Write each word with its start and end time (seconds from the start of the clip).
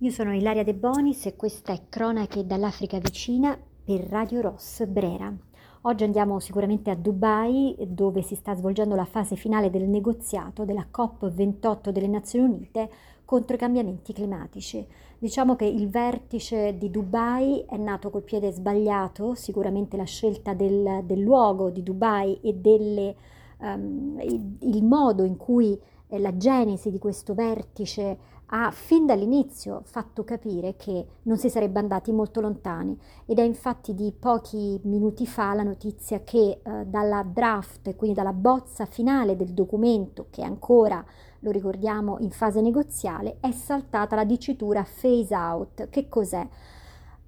Io 0.00 0.10
sono 0.10 0.34
Ilaria 0.34 0.62
De 0.62 0.74
Bonis 0.74 1.24
e 1.24 1.36
questa 1.36 1.72
è 1.72 1.80
Cronache 1.88 2.44
dall'Africa 2.44 2.98
vicina 2.98 3.58
per 3.82 4.00
Radio 4.10 4.42
Ross 4.42 4.84
Brera. 4.84 5.34
Oggi 5.82 6.04
andiamo 6.04 6.38
sicuramente 6.38 6.90
a 6.90 6.94
Dubai 6.94 7.74
dove 7.88 8.20
si 8.20 8.34
sta 8.34 8.54
svolgendo 8.54 8.94
la 8.94 9.06
fase 9.06 9.36
finale 9.36 9.70
del 9.70 9.88
negoziato 9.88 10.66
della 10.66 10.86
COP28 10.92 11.88
delle 11.88 12.08
Nazioni 12.08 12.44
Unite 12.44 12.90
contro 13.24 13.56
i 13.56 13.58
cambiamenti 13.58 14.12
climatici. 14.12 14.86
Diciamo 15.18 15.56
che 15.56 15.64
il 15.64 15.88
vertice 15.88 16.76
di 16.76 16.90
Dubai 16.90 17.64
è 17.66 17.78
nato 17.78 18.10
col 18.10 18.22
piede 18.22 18.52
sbagliato, 18.52 19.34
sicuramente 19.34 19.96
la 19.96 20.04
scelta 20.04 20.52
del, 20.52 21.04
del 21.04 21.20
luogo 21.20 21.70
di 21.70 21.82
Dubai 21.82 22.38
e 22.42 22.52
delle, 22.52 23.16
um, 23.60 24.20
il, 24.20 24.58
il 24.60 24.84
modo 24.84 25.24
in 25.24 25.38
cui 25.38 25.80
eh, 26.08 26.18
la 26.18 26.36
genesi 26.36 26.90
di 26.90 26.98
questo 26.98 27.34
vertice 27.34 28.34
ha 28.48 28.70
fin 28.70 29.06
dall'inizio 29.06 29.82
fatto 29.84 30.22
capire 30.22 30.76
che 30.76 31.06
non 31.22 31.36
si 31.36 31.50
sarebbe 31.50 31.80
andati 31.80 32.12
molto 32.12 32.40
lontani 32.40 32.96
ed 33.24 33.38
è 33.38 33.42
infatti 33.42 33.94
di 33.94 34.12
pochi 34.12 34.78
minuti 34.84 35.26
fa 35.26 35.52
la 35.54 35.64
notizia 35.64 36.20
che 36.22 36.60
eh, 36.62 36.84
dalla 36.86 37.24
draft, 37.24 37.96
quindi 37.96 38.16
dalla 38.16 38.32
bozza 38.32 38.86
finale 38.86 39.34
del 39.36 39.52
documento 39.52 40.26
che 40.30 40.42
ancora 40.42 41.04
lo 41.40 41.50
ricordiamo 41.50 42.18
in 42.20 42.30
fase 42.30 42.60
negoziale, 42.60 43.38
è 43.40 43.50
saltata 43.50 44.16
la 44.16 44.24
dicitura 44.24 44.82
phase 44.84 45.34
out. 45.34 45.88
Che 45.88 46.08
cos'è? 46.08 46.46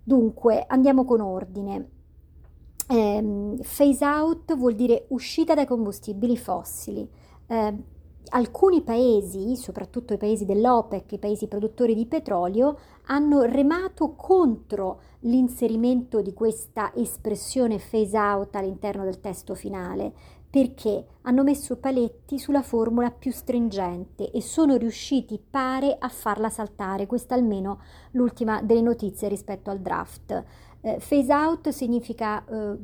Dunque 0.02 0.64
andiamo 0.66 1.04
con 1.04 1.20
ordine. 1.20 1.90
Eh, 2.88 3.58
phase 3.76 4.04
out 4.04 4.56
vuol 4.56 4.74
dire 4.74 5.06
uscita 5.08 5.54
dai 5.54 5.66
combustibili 5.66 6.36
fossili. 6.36 7.08
Eh, 7.46 7.76
alcuni 8.30 8.82
paesi, 8.82 9.56
soprattutto 9.56 10.12
i 10.12 10.18
paesi 10.18 10.44
dell'OPEC, 10.44 11.12
i 11.12 11.18
paesi 11.18 11.46
produttori 11.46 11.94
di 11.94 12.06
petrolio, 12.06 12.78
hanno 13.06 13.42
remato 13.42 14.14
contro 14.14 15.00
l'inserimento 15.20 16.20
di 16.20 16.32
questa 16.32 16.92
espressione 16.94 17.78
phase 17.78 18.18
out 18.18 18.54
all'interno 18.56 19.04
del 19.04 19.20
testo 19.20 19.54
finale, 19.54 20.12
perché 20.50 21.04
hanno 21.22 21.42
messo 21.42 21.76
paletti 21.76 22.38
sulla 22.38 22.62
formula 22.62 23.10
più 23.10 23.30
stringente 23.30 24.30
e 24.30 24.40
sono 24.40 24.76
riusciti, 24.76 25.38
pare, 25.38 25.96
a 25.98 26.08
farla 26.08 26.48
saltare. 26.48 27.06
Questa 27.06 27.34
almeno 27.34 27.80
l'ultima 28.12 28.62
delle 28.62 28.80
notizie 28.80 29.28
rispetto 29.28 29.70
al 29.70 29.80
draft. 29.80 30.44
Eh, 30.80 31.00
phase 31.06 31.32
out 31.32 31.68
significa 31.68 32.44
eh, 32.46 32.76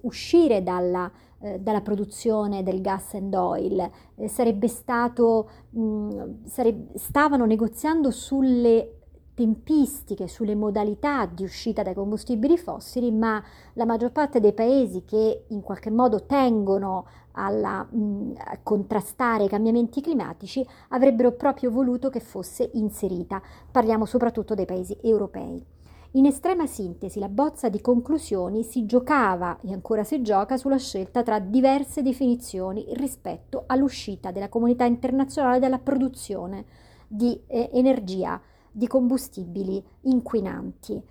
uscire 0.00 0.62
dalla, 0.62 1.10
eh, 1.42 1.58
dalla, 1.60 1.80
produzione 1.80 2.62
del 2.62 2.80
gas 2.80 3.14
and 3.14 3.34
oil. 3.34 3.90
Eh, 4.16 4.28
sarebbe 4.28 4.68
stato, 4.68 5.48
mh, 5.70 6.46
sareb- 6.46 6.94
stavano 6.94 7.44
negoziando 7.44 8.10
sulle 8.10 8.98
tempistiche, 9.34 10.28
sulle 10.28 10.54
modalità 10.54 11.26
di 11.26 11.42
uscita 11.42 11.82
dai 11.82 11.94
combustibili 11.94 12.58
fossili, 12.58 13.10
ma 13.10 13.42
la 13.74 13.84
maggior 13.84 14.12
parte 14.12 14.40
dei 14.40 14.52
paesi 14.52 15.04
che 15.04 15.44
in 15.48 15.62
qualche 15.62 15.90
modo 15.90 16.26
tengono 16.26 17.06
alla, 17.32 17.82
mh, 17.82 18.34
a 18.36 18.58
contrastare 18.62 19.44
i 19.44 19.48
cambiamenti 19.48 20.00
climatici 20.00 20.66
avrebbero 20.88 21.32
proprio 21.32 21.70
voluto 21.70 22.10
che 22.10 22.20
fosse 22.20 22.70
inserita. 22.74 23.40
Parliamo 23.70 24.04
soprattutto 24.04 24.54
dei 24.54 24.66
paesi 24.66 24.96
europei. 25.00 25.64
In 26.14 26.26
estrema 26.26 26.66
sintesi, 26.66 27.18
la 27.18 27.30
bozza 27.30 27.70
di 27.70 27.80
conclusioni 27.80 28.64
si 28.64 28.84
giocava 28.84 29.58
e 29.62 29.72
ancora 29.72 30.04
si 30.04 30.20
gioca 30.20 30.58
sulla 30.58 30.76
scelta 30.76 31.22
tra 31.22 31.38
diverse 31.38 32.02
definizioni 32.02 32.84
rispetto 32.96 33.64
all'uscita 33.66 34.30
della 34.30 34.50
comunità 34.50 34.84
internazionale 34.84 35.58
dalla 35.58 35.78
produzione 35.78 36.66
di 37.08 37.40
eh, 37.46 37.70
energia, 37.72 38.38
di 38.70 38.86
combustibili 38.86 39.82
inquinanti. 40.02 41.02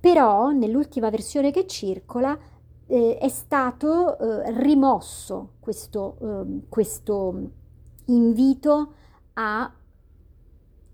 Però 0.00 0.48
nell'ultima 0.52 1.10
versione 1.10 1.50
che 1.50 1.66
circola 1.66 2.38
eh, 2.86 3.18
è 3.18 3.28
stato 3.28 4.18
eh, 4.18 4.52
rimosso 4.62 5.56
questo, 5.60 6.16
ehm, 6.18 6.62
questo 6.70 7.50
invito 8.06 8.94
a 9.34 9.70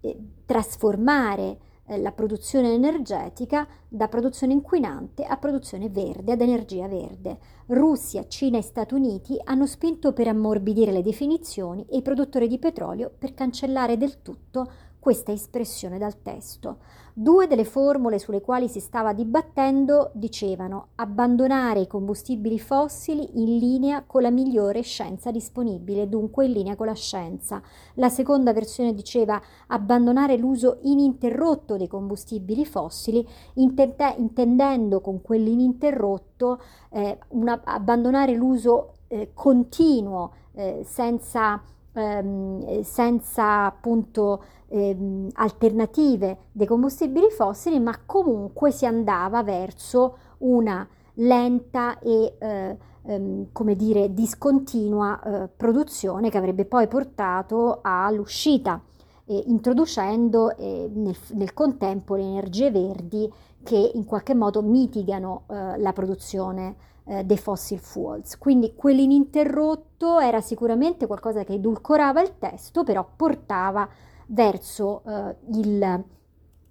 eh, 0.01 0.19
trasformare 0.47 1.59
eh, 1.87 1.99
la 1.99 2.13
produzione 2.13 2.73
energetica 2.73 3.67
da 3.89 4.09
produzione 4.09 4.53
inquinante 4.53 5.25
a 5.25 5.37
produzione 5.37 5.89
verde, 5.89 6.33
ad 6.33 6.41
energia 6.41 6.87
verde. 6.89 7.39
Russia, 7.67 8.27
Cina 8.29 8.59
e 8.59 8.63
Stati 8.63 8.95
Uniti 8.95 9.41
hanno 9.45 9.67
spinto 9.67 10.13
per 10.13 10.29
ammorbidire 10.29 10.93
le 10.93 11.03
definizioni 11.03 11.85
e 11.89 11.99
i 11.99 12.03
produttori 12.03 12.49
di 12.49 12.59
petrolio 12.59 13.13
per 13.17 13.35
cancellare 13.35 13.97
del 13.97 14.23
tutto 14.23 14.71
questa 15.03 15.33
espressione 15.33 15.99
dal 15.99 16.23
testo. 16.23 16.77
Due 17.13 17.49
delle 17.49 17.65
formule 17.65 18.21
sulle 18.21 18.41
quali 18.41 18.69
si 18.69 18.79
stava 18.79 19.13
dibattendo 19.13 20.13
dicevano 20.15 20.91
abbandonare 20.95 21.81
i 21.81 21.87
combustibili 21.89 22.61
fossili 22.61 23.29
in 23.43 23.59
linea 23.59 24.05
con 24.07 24.23
la 24.23 24.31
migliore 24.31 24.83
scienza 24.83 25.33
disponibile, 25.33 26.09
dunque 26.09 26.47
in 26.47 26.53
linea 26.53 26.77
con 26.77 26.87
la 26.87 26.95
scienza. 26.95 27.61
La 27.95 28.09
seconda 28.11 28.53
versione 28.53 28.95
diceva 28.95 29.43
abbandonare 29.67 30.37
l'uso 30.37 30.79
ininterrotto 30.83 31.77
dei 31.77 31.89
combustibili 31.89 32.65
fossili, 32.65 33.27
intende- 33.55 34.15
intendendo 34.19 35.01
con 35.01 35.21
quell'ininterrotto 35.21 36.63
eh, 36.91 37.19
una, 37.31 37.61
abbandonare 37.65 38.35
l'uso 38.35 38.99
eh, 39.09 39.33
continuo 39.35 40.33
eh, 40.53 40.83
senza 40.85 41.61
ehm, 41.93 42.83
senza 42.83 43.67
appunto 43.67 44.43
ehm, 44.69 45.29
alternative 45.35 46.39
dei 46.53 46.67
combustibili 46.67 47.31
fossili, 47.31 47.79
ma 47.81 47.99
comunque 48.05 48.71
si 48.71 48.87
andava 48.87 49.43
verso 49.43 50.17
una 50.39 50.87
lenta 51.15 51.99
e 51.99 52.37
eh, 52.39 52.77
ehm, 53.03 53.49
come 53.53 53.77
dire 53.77 54.13
discontinua 54.13 55.21
eh, 55.23 55.49
produzione 55.49 56.31
che 56.31 56.39
avrebbe 56.39 56.65
poi 56.65 56.89
portato 56.89 57.81
all'uscita 57.83 58.81
eh, 59.27 59.45
introducendo 59.47 60.57
eh, 60.57 60.91
nel, 60.93 61.17
nel, 61.33 61.53
contempo 61.55 62.15
le 62.17 62.23
energie 62.23 62.71
verdi 62.71 63.31
che 63.63 63.93
in 63.95 64.05
qualche 64.05 64.35
modo 64.35 64.63
mitigano 64.63 65.45
eh, 65.49 65.79
la 65.79 65.93
produzione 65.93 66.77
eh, 67.05 67.25
dei 67.25 67.39
fossil 67.39 67.79
fuels. 67.79 68.39
Quindi 68.39 68.75
quell'ininterrotto 68.75 70.19
era 70.19 70.41
sicuramente 70.41 71.07
qualcosa 71.07 71.45
che 71.45 71.55
edulcorava 71.55 72.21
il 72.21 72.39
testo, 72.39 72.85
però 72.85 73.07
portava 73.17 73.89
verso 74.27 75.03
eh, 75.07 75.37
il, 75.55 76.05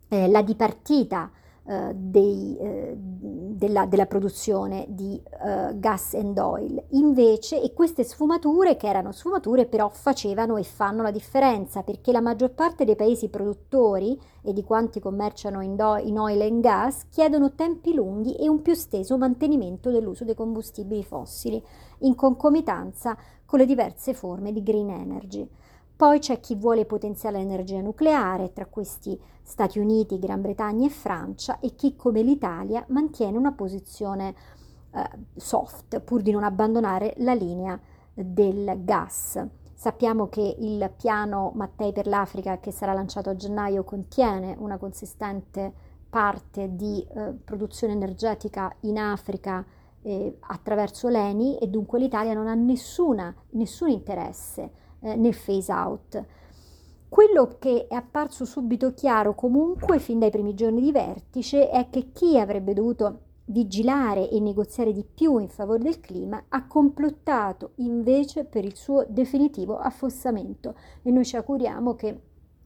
eh, 0.07 0.27
la 0.27 0.41
dipartita 0.41 1.31
eh, 1.71 1.93
dei, 1.95 2.57
eh, 2.59 2.97
della, 2.97 3.85
della, 3.85 4.05
produzione 4.05 4.87
di 4.89 5.21
uh, 5.23 5.79
gas 5.79 6.15
and 6.15 6.37
oil. 6.37 6.83
Invece, 6.89 7.61
e 7.61 7.71
queste 7.71 8.03
sfumature, 8.03 8.75
che 8.75 8.87
erano 8.87 9.13
sfumature, 9.13 9.67
però 9.67 9.87
facevano 9.87 10.57
e 10.57 10.63
fanno 10.63 11.01
la 11.01 11.11
differenza, 11.11 11.81
perché 11.83 12.11
la 12.11 12.19
maggior 12.19 12.51
parte 12.51 12.83
dei 12.83 12.97
paesi 12.97 13.29
produttori 13.29 14.19
e 14.41 14.51
di 14.51 14.65
quanti 14.65 14.99
commerciano 14.99 15.61
in, 15.61 15.77
do, 15.77 15.95
in 15.95 16.19
oil 16.19 16.41
and 16.41 16.61
gas 16.61 17.07
chiedono 17.09 17.53
tempi 17.53 17.93
lunghi 17.93 18.35
e 18.35 18.49
un 18.49 18.61
più 18.61 18.73
steso 18.73 19.17
mantenimento 19.17 19.91
dell'uso 19.91 20.25
dei 20.25 20.35
combustibili 20.35 21.05
fossili, 21.05 21.63
in 21.99 22.15
concomitanza 22.15 23.15
con 23.45 23.59
le 23.59 23.65
diverse 23.65 24.13
forme 24.13 24.51
di 24.51 24.61
green 24.61 24.89
energy. 24.89 25.47
Poi 26.01 26.17
c'è 26.17 26.39
chi 26.39 26.55
vuole 26.55 26.85
potenziare 26.85 27.37
l'energia 27.37 27.79
nucleare, 27.79 28.53
tra 28.53 28.65
questi 28.65 29.15
Stati 29.43 29.77
Uniti, 29.77 30.17
Gran 30.17 30.41
Bretagna 30.41 30.87
e 30.87 30.89
Francia, 30.89 31.59
e 31.59 31.75
chi 31.75 31.95
come 31.95 32.23
l'Italia 32.23 32.83
mantiene 32.87 33.37
una 33.37 33.51
posizione 33.51 34.33
eh, 34.95 35.09
soft 35.35 35.99
pur 35.99 36.23
di 36.23 36.31
non 36.31 36.43
abbandonare 36.43 37.13
la 37.17 37.35
linea 37.35 37.79
del 38.15 38.79
gas. 38.83 39.45
Sappiamo 39.75 40.27
che 40.27 40.55
il 40.57 40.91
piano 40.97 41.51
Mattei 41.53 41.91
per 41.91 42.07
l'Africa 42.07 42.59
che 42.59 42.71
sarà 42.71 42.93
lanciato 42.93 43.29
a 43.29 43.35
gennaio 43.35 43.83
contiene 43.83 44.55
una 44.57 44.79
consistente 44.79 45.71
parte 46.09 46.75
di 46.75 47.05
eh, 47.13 47.31
produzione 47.45 47.93
energetica 47.93 48.75
in 48.79 48.97
Africa 48.97 49.63
eh, 50.01 50.35
attraverso 50.39 51.09
l'ENI 51.09 51.59
e 51.59 51.67
dunque 51.67 51.99
l'Italia 51.99 52.33
non 52.33 52.47
ha 52.47 52.55
nessuna, 52.55 53.31
nessun 53.51 53.89
interesse 53.89 54.89
eh, 55.01 55.15
nel 55.15 55.35
phase 55.35 55.71
out. 55.71 56.25
Quello 57.09 57.57
che 57.59 57.87
è 57.87 57.95
apparso 57.95 58.45
subito 58.45 58.93
chiaro 58.93 59.35
comunque 59.35 59.99
fin 59.99 60.19
dai 60.19 60.29
primi 60.29 60.53
giorni 60.53 60.79
di 60.81 60.91
vertice 60.91 61.69
è 61.69 61.89
che 61.89 62.11
chi 62.13 62.39
avrebbe 62.39 62.73
dovuto 62.73 63.23
vigilare 63.45 64.29
e 64.29 64.39
negoziare 64.39 64.93
di 64.93 65.03
più 65.03 65.37
in 65.37 65.49
favore 65.49 65.79
del 65.79 65.99
clima 65.99 66.45
ha 66.47 66.65
complottato 66.67 67.71
invece 67.75 68.45
per 68.45 68.63
il 68.63 68.75
suo 68.75 69.05
definitivo 69.09 69.77
affossamento 69.77 70.75
e 71.01 71.11
noi 71.11 71.25
ci 71.25 71.35
auguriamo 71.35 71.95
che 71.95 72.21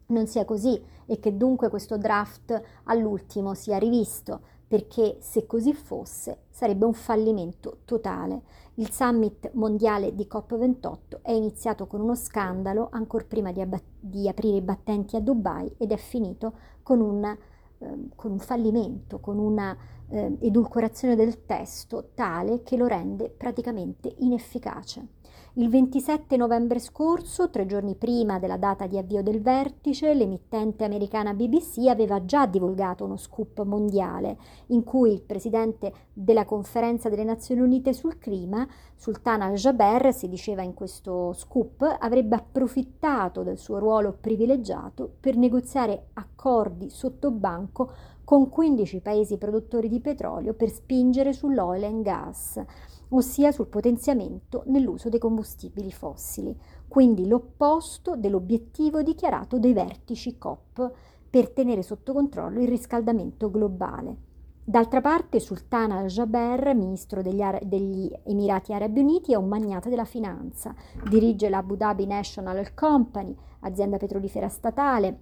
non 0.08 0.28
sia 0.28 0.46
così 0.46 0.80
e 1.08 1.20
che 1.20 1.36
dunque 1.36 1.70
questo 1.70 1.98
draft 1.98 2.62
all'ultimo 2.84 3.56
sia 3.56 3.78
rivisto 3.78 4.42
perché 4.68 5.18
se 5.20 5.46
così 5.46 5.74
fosse 5.74 6.46
sarebbe 6.50 6.86
un 6.86 6.94
fallimento 6.94 7.80
totale. 7.86 8.42
Il 8.76 8.92
summit 8.92 9.52
mondiale 9.54 10.16
di 10.16 10.28
COP28 10.30 11.22
è 11.22 11.32
iniziato 11.32 11.88
con 11.88 12.02
uno 12.02 12.16
scandalo 12.16 12.90
ancora 12.92 13.26
prima 13.28 13.52
di, 13.52 13.62
abbat- 13.62 13.84
di 14.00 14.28
aprire 14.28 14.58
i 14.58 14.62
battenti 14.62 15.16
a 15.16 15.22
Dubai 15.22 15.74
ed 15.78 15.92
è 15.92 15.98
finito 15.98 16.54
con 16.84 17.00
un, 17.00 17.24
eh, 17.24 18.10
con 18.16 18.32
un 18.32 18.40
fallimento, 18.40 19.20
con 19.20 19.38
una 19.38 19.78
eh, 20.10 20.38
edulcorazione 20.42 21.16
del 21.16 21.46
testo 21.46 22.10
tale 22.14 22.64
che 22.64 22.76
lo 22.76 22.88
rende 22.88 23.30
praticamente 23.30 24.14
inefficace. 24.20 25.15
Il 25.58 25.70
27 25.70 26.36
novembre 26.36 26.80
scorso, 26.80 27.50
tre 27.50 27.66
giorni 27.66 27.96
prima 27.96 28.40
della 28.40 28.58
data 28.58 28.88
di 28.88 28.98
avvio 28.98 29.24
del 29.24 29.42
vertice, 29.42 30.14
l'emittente 30.14 30.84
americana 30.84 31.34
BBC 31.34 31.88
aveva 31.88 32.26
già 32.26 32.46
divulgato 32.46 33.06
uno 33.06 33.16
scoop 33.16 33.64
mondiale 33.64 34.38
in 34.68 34.84
cui 34.84 35.14
il 35.14 35.22
presidente 35.22 35.94
della 36.12 36.44
conferenza 36.44 37.08
delle 37.08 37.24
Nazioni 37.24 37.62
Unite 37.62 37.94
sul 37.94 38.18
clima, 38.18 38.68
Sultan 38.96 39.44
al-Jaber, 39.44 40.14
si 40.14 40.28
diceva 40.28 40.62
in 40.62 40.74
questo 40.74 41.32
scoop, 41.32 41.84
avrebbe 42.00 42.36
approfittato 42.36 43.42
del 43.44 43.58
suo 43.58 43.80
ruolo 43.80 44.12
privilegiato 44.12 45.10
per 45.22 45.38
negoziare 45.38 46.08
accordi 46.16 46.90
sotto 46.90 47.32
banco 47.32 47.92
con 48.26 48.50
15 48.50 49.00
paesi 49.00 49.38
produttori 49.38 49.88
di 49.88 50.02
petrolio 50.02 50.54
per 50.54 50.70
spingere 50.70 51.32
sull'oil 51.32 51.84
and 51.86 52.04
gas 52.04 52.62
ossia 53.10 53.52
sul 53.52 53.68
potenziamento 53.68 54.64
nell'uso 54.68 55.10
dei 55.10 55.20
combustibili 55.20 55.92
fossili, 55.92 56.58
quindi 56.88 57.28
l'opposto 57.28 58.16
dell'obiettivo 58.16 59.02
dichiarato 59.02 59.60
dei 59.60 59.74
vertici 59.74 60.38
COP 60.38 60.92
per 61.30 61.50
tenere 61.50 61.84
sotto 61.84 62.14
controllo 62.14 62.62
il 62.62 62.68
riscaldamento 62.68 63.52
globale. 63.52 64.34
D'altra 64.68 65.00
parte, 65.00 65.40
Sultan 65.40 65.92
al-Jaber, 65.92 66.74
ministro 66.74 67.22
degli, 67.22 67.42
Ara- 67.42 67.60
degli, 67.62 68.12
Emirati 68.24 68.74
Arabi 68.74 69.02
Uniti, 69.02 69.34
è 69.34 69.36
un 69.36 69.48
magnate 69.48 69.90
della 69.90 70.06
finanza, 70.06 70.74
dirige 71.08 71.50
l'Abu 71.50 71.76
Dhabi 71.76 72.08
National 72.08 72.74
Company, 72.74 73.36
azienda 73.60 73.98
petrolifera 73.98 74.50
statale, 74.50 75.20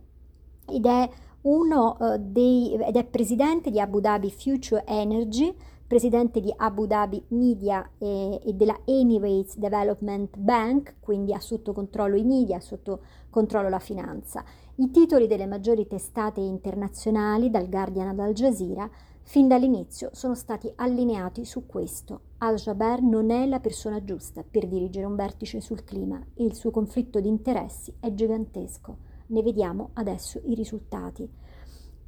ed 0.65 0.85
è, 0.85 1.09
uno, 1.41 1.97
uh, 1.99 2.15
dei, 2.17 2.73
ed 2.75 2.95
è 2.95 3.03
presidente 3.03 3.69
di 3.69 3.81
Abu 3.81 3.99
Dhabi 3.99 4.31
Future 4.31 4.85
Energy, 4.85 5.53
presidente 5.85 6.39
di 6.39 6.53
Abu 6.55 6.85
Dhabi 6.87 7.23
Media 7.29 7.87
e, 7.97 8.41
e, 8.43 8.53
della 8.53 8.79
Emirates 8.85 9.57
Development 9.57 10.37
Bank, 10.37 10.95
quindi 10.99 11.33
ha 11.33 11.39
sotto 11.39 11.73
controllo 11.73 12.15
i 12.15 12.23
media, 12.23 12.57
ha 12.57 12.61
sotto 12.61 13.01
controllo 13.29 13.69
la 13.69 13.79
finanza. 13.79 14.43
I 14.75 14.89
titoli 14.89 15.27
delle 15.27 15.45
maggiori 15.45 15.85
testate 15.87 16.41
internazionali, 16.41 17.49
dal 17.49 17.69
Guardian 17.69 18.07
ad 18.07 18.19
Al 18.19 18.33
Jazeera, 18.33 18.89
fin 19.21 19.47
dall'inizio 19.47 20.09
sono 20.13 20.35
stati 20.35 20.71
allineati 20.75 21.45
su 21.45 21.65
questo. 21.65 22.21
Al-Jaber 22.39 23.01
non 23.01 23.29
è 23.29 23.45
la 23.45 23.59
persona 23.59 24.03
giusta 24.03 24.43
per 24.43 24.67
dirigere 24.67 25.05
un 25.05 25.15
vertice 25.15 25.61
sul 25.61 25.83
clima 25.83 26.19
e 26.33 26.43
il 26.43 26.55
suo 26.55 26.71
conflitto 26.71 27.19
di 27.19 27.27
interessi 27.27 27.93
è 27.99 28.13
gigantesco. 28.13 28.97
Ne 29.27 29.41
vediamo 29.41 29.91
adesso 29.93 30.41
i 30.45 30.55
risultati. 30.55 31.29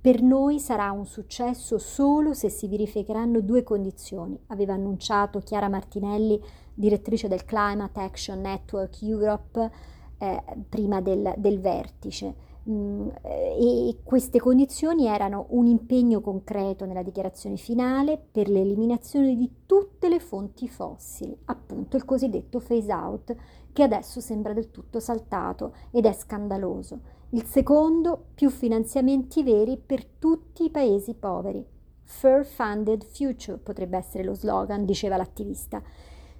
Per 0.05 0.21
noi 0.21 0.59
sarà 0.59 0.91
un 0.91 1.07
successo 1.07 1.79
solo 1.79 2.35
se 2.35 2.47
si 2.47 2.67
verificheranno 2.67 3.41
due 3.41 3.63
condizioni, 3.63 4.39
aveva 4.49 4.73
annunciato 4.73 5.39
Chiara 5.39 5.67
Martinelli, 5.67 6.39
direttrice 6.75 7.27
del 7.27 7.43
Climate 7.43 7.99
Action 8.01 8.39
Network 8.39 9.01
Europe, 9.01 9.71
eh, 10.19 10.43
prima 10.69 11.01
del, 11.01 11.33
del 11.37 11.59
vertice. 11.59 12.35
Mm, 12.67 13.09
e 13.21 13.97
queste 14.03 14.39
condizioni 14.39 15.05
erano 15.05 15.45
un 15.49 15.67
impegno 15.67 16.19
concreto 16.19 16.85
nella 16.85 17.03
dichiarazione 17.03 17.57
finale 17.57 18.19
per 18.31 18.49
l'eliminazione 18.49 19.35
di 19.35 19.47
tutte 19.67 20.09
le 20.09 20.19
fonti 20.19 20.67
fossili, 20.67 21.37
appunto 21.45 21.95
il 21.95 22.05
cosiddetto 22.05 22.59
phase 22.59 22.91
out, 22.91 23.35
che 23.71 23.83
adesso 23.83 24.19
sembra 24.19 24.53
del 24.53 24.71
tutto 24.71 24.99
saltato 24.99 25.75
ed 25.91 26.05
è 26.05 26.13
scandaloso. 26.13 27.13
Il 27.31 27.43
secondo, 27.45 28.29
più 28.33 28.49
finanziamenti 28.49 29.43
veri 29.43 29.77
per 29.77 30.03
tutti 30.03 30.63
i 30.63 30.71
paesi 30.71 31.13
poveri. 31.13 31.63
Fair 32.01 32.43
Funded 32.45 33.05
Future 33.05 33.59
potrebbe 33.59 33.97
essere 33.97 34.23
lo 34.23 34.33
slogan, 34.33 34.85
diceva 34.85 35.17
l'attivista. 35.17 35.83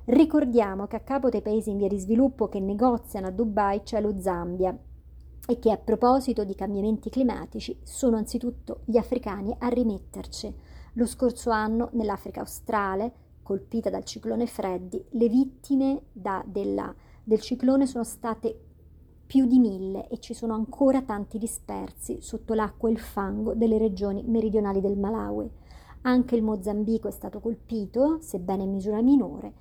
Ricordiamo 0.06 0.88
che 0.88 0.96
a 0.96 1.02
capo 1.02 1.30
dei 1.30 1.42
paesi 1.44 1.70
in 1.70 1.78
via 1.78 1.88
di 1.88 2.00
sviluppo 2.00 2.48
che 2.48 2.60
negoziano 2.60 3.28
a 3.28 3.32
Dubai 3.32 3.84
c'è 3.84 4.02
lo 4.02 4.20
Zambia 4.20 4.76
e 5.48 5.60
che 5.60 5.72
a 5.72 5.78
proposito 5.78 6.44
di 6.44 6.56
cambiamenti 6.56 7.10
climatici 7.10 7.78
sono 7.84 8.18
anzitutto 8.18 8.82
gli 8.86 8.98
africani 8.98 9.56
a 9.58 9.68
rimetterci. 9.68 10.54
Lo 10.94 11.06
scorso 11.06 11.50
anno 11.50 11.90
nell'Africa 11.94 12.40
australe, 12.40 13.14
colpita 13.44 13.90
dal 13.90 14.04
ciclone 14.04 14.48
Freddy, 14.48 15.06
le 15.12 15.30
vittime 15.30 16.04
da, 16.12 16.44
della, 16.46 16.94
del 17.24 17.42
ciclone 17.42 17.86
sono 17.86 18.04
state 18.04 18.60
più 19.26 19.46
di 19.46 19.60
mille 19.60 20.08
e 20.08 20.20
ci 20.20 20.34
sono 20.34 20.54
ancora 20.54 21.02
tanti 21.02 21.38
dispersi 21.38 22.22
sotto 22.22 22.54
l'acqua 22.54 22.90
e 22.90 22.94
il 22.94 23.00
fango 23.00 23.54
delle 23.54 23.78
regioni 23.78 24.24
meridionali 24.24 24.82
del 24.82 24.98
Malawi. 24.98 25.50
Anche 26.02 26.36
il 26.36 26.44
Mozambico 26.44 27.08
è 27.08 27.12
stato 27.12 27.40
colpito, 27.40 28.20
sebbene 28.22 28.64
in 28.64 28.72
misura 28.72 29.02
minore, 29.02 29.54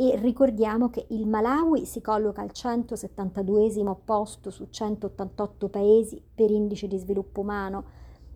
e 0.00 0.16
ricordiamo 0.16 0.88
che 0.88 1.04
il 1.10 1.28
Malawi 1.28 1.84
si 1.84 2.00
colloca 2.00 2.40
al 2.40 2.52
172 2.52 3.98
posto 4.02 4.48
su 4.48 4.68
188 4.70 5.68
paesi 5.68 6.24
per 6.34 6.50
indice 6.50 6.88
di 6.88 6.96
sviluppo 6.96 7.42
umano 7.42 7.84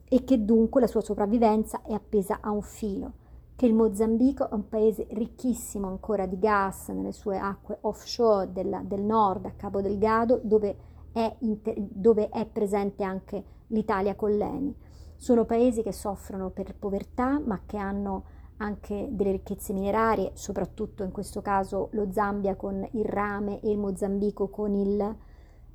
e 0.06 0.24
che 0.24 0.44
dunque 0.44 0.82
la 0.82 0.86
sua 0.86 1.00
sopravvivenza 1.00 1.80
è 1.80 1.94
appesa 1.94 2.40
a 2.42 2.50
un 2.50 2.60
filo 2.60 3.12
che 3.56 3.64
il 3.64 3.72
Mozambico 3.72 4.50
è 4.50 4.52
un 4.52 4.68
paese 4.68 5.06
ricchissimo 5.12 5.86
ancora 5.86 6.26
di 6.26 6.38
gas 6.38 6.88
nelle 6.88 7.12
sue 7.12 7.38
acque 7.38 7.78
offshore 7.82 8.52
del, 8.52 8.82
del 8.84 9.00
nord, 9.00 9.46
a 9.46 9.52
Cabo 9.52 9.80
Delgado, 9.80 10.40
dove 10.42 10.76
è, 11.12 11.36
inter- 11.38 11.78
dove 11.78 12.28
è 12.28 12.44
presente 12.46 13.04
anche 13.04 13.42
l'Italia 13.68 14.16
con 14.16 14.36
l'ENI. 14.36 14.76
Sono 15.16 15.44
paesi 15.44 15.82
che 15.82 15.92
soffrono 15.92 16.50
per 16.50 16.74
povertà, 16.74 17.40
ma 17.42 17.62
che 17.64 17.78
hanno 17.78 18.24
anche 18.58 19.08
delle 19.10 19.32
ricchezze 19.32 19.72
minerarie, 19.72 20.30
soprattutto 20.34 21.02
in 21.02 21.10
questo 21.10 21.42
caso 21.42 21.88
lo 21.92 22.10
Zambia 22.10 22.54
con 22.54 22.86
il 22.92 23.04
rame 23.04 23.60
e 23.60 23.70
il 23.70 23.78
Mozambico 23.78 24.48
con 24.48 24.74
il 24.74 25.16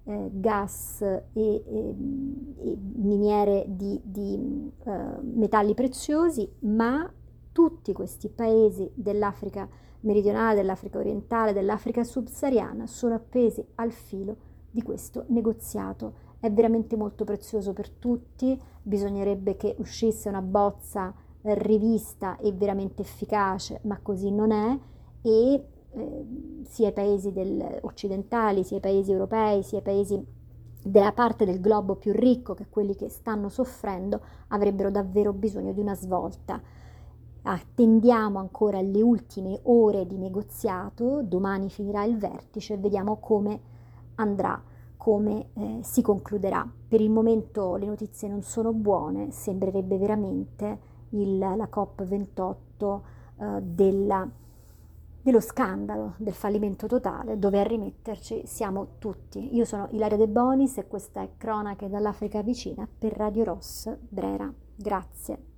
eh, 0.04 0.30
gas 0.31 1.02
e, 1.02 1.24
e, 1.34 1.64
e, 1.66 2.78
miniere 2.96 3.66
di, 3.68 4.00
di 4.04 4.72
uh, 4.84 4.92
metalli 5.22 5.74
preziosi, 5.74 6.50
ma 6.60 7.12
tutti 7.52 7.94
questi 7.94 8.30
paesi 8.30 8.90
dell'Africa 8.94 9.68
meridionale, 10.02 10.56
dell'Africa 10.56 10.98
orientale, 10.98 11.54
dell'Africa 11.54 12.04
subsahariana 12.04 12.88
sono 12.88 13.16
appesi 13.16 13.64
al 13.76 13.92
filo 13.92 14.36
di 14.72 14.81
questo 14.81 15.26
negoziato. 15.28 16.28
È 16.40 16.50
veramente 16.50 16.96
molto 16.96 17.26
prezioso 17.26 17.74
per 17.74 17.90
tutti, 17.90 18.60
bisognerebbe 18.81 19.58
che 19.58 19.76
uscisse 19.80 20.30
una 20.30 20.42
bozza 20.42 21.14
rivista 21.42 22.38
e 22.38 22.52
veramente 22.52 23.02
efficace, 23.02 23.80
ma 23.84 24.00
così 24.02 24.31
non 24.31 24.52
è 24.52 24.78
e 25.22 25.66
eh, 25.92 26.26
sia 26.64 26.90
i 26.90 26.94
paesi 26.94 27.31
del, 27.31 27.80
occidentali, 27.81 28.64
sia 28.64 28.78
i 28.78 28.81
paesi 28.81 29.12
europei, 29.12 29.64
sia 29.64 29.80
i 29.80 29.84
paesi 29.84 30.38
della 30.81 31.12
parte 31.12 31.46
del 31.46 31.60
globo 31.60 31.96
più 31.96 32.14
ricco, 32.14 32.54
che 32.54 32.68
quelli 32.69 32.96
che 32.96 33.10
stanno 33.10 33.50
soffrendo, 33.50 34.22
avrebbero 34.50 34.92
davvero 34.92 35.34
bisogno 35.34 35.74
di 35.74 35.81
una 35.81 35.96
svolta 35.96 36.62
attendiamo 37.42 38.40
ancora 38.40 38.81
le 38.81 39.02
ultime 39.02 39.60
ore 39.64 40.06
di 40.06 40.18
negoziato, 40.18 41.22
domani 41.24 41.69
finirà 41.69 42.04
il 42.04 42.18
vertice 42.18 42.74
e 42.74 42.78
vediamo 42.78 43.18
come 43.18 43.60
andrà, 44.16 44.62
come 44.98 45.50
eh, 45.54 45.80
si 45.81 46.02
concluderà. 46.02 46.69
Per 46.88 47.00
il 47.00 47.10
momento 47.10 47.76
le 47.76 47.86
notizie 47.86 48.28
non 48.28 48.42
sono 48.42 48.74
buone, 48.74 49.31
sembrerebbe 49.31 49.98
veramente 49.98 50.88
il, 51.09 51.37
la 51.37 51.69
COP28 51.71 52.99
eh, 53.37 53.61
della, 53.61 54.30
dello 55.21 55.39
scandalo, 55.39 56.13
del 56.18 56.33
fallimento 56.33 56.87
totale, 56.87 57.37
dove 57.39 57.59
a 57.59 57.63
rimetterci 57.63 58.44
siamo 58.45 58.95
tutti. 58.99 59.56
Io 59.56 59.66
sono 59.66 59.87
Ilaria 59.92 60.18
De 60.18 60.28
Bonis 60.28 60.78
e 60.78 60.87
questa 60.87 61.21
è 61.21 61.30
Cronache 61.37 61.89
dall'Africa 61.89 62.42
vicina 62.42 62.87
per 62.97 63.13
Radio 63.13 63.44
Ross 63.44 63.95
Brera. 64.07 64.51
Grazie. 64.75 65.49